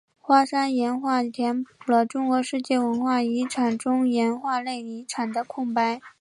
[0.17, 6.01] 花山岩画填补了中国世界文化遗产中岩画类遗产的空白。